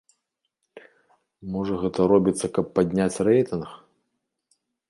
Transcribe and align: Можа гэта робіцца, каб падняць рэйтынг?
Можа 1.55 1.73
гэта 1.85 1.99
робіцца, 2.13 2.45
каб 2.57 2.65
падняць 2.79 3.21
рэйтынг? 3.29 3.65